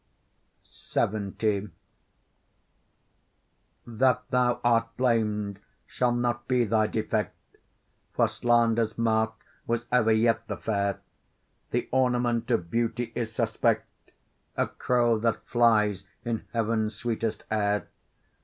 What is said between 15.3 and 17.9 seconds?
flies in heaven's sweetest air.